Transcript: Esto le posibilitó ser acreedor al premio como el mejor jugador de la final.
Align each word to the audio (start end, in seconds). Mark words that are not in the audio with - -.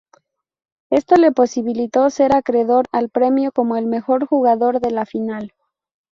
Esto 0.89 1.13
le 1.17 1.31
posibilitó 1.31 2.09
ser 2.09 2.35
acreedor 2.35 2.87
al 2.91 3.09
premio 3.09 3.51
como 3.51 3.77
el 3.77 3.85
mejor 3.85 4.25
jugador 4.25 4.79
de 4.79 4.89
la 4.89 5.05
final. 5.05 5.53